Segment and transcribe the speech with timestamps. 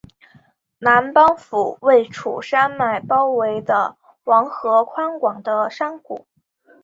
[0.79, 6.25] 南邦府位处山脉包围的王河宽广的山谷。